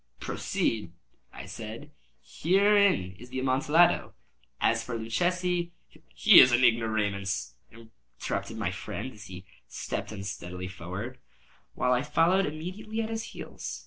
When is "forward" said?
10.69-11.19